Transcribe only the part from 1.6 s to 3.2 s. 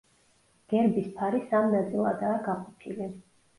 ნაწილადაა გაყოფილი.